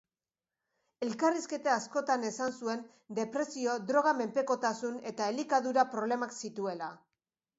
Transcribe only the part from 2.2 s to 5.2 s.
esan zuen depresio, droga-menpekotasun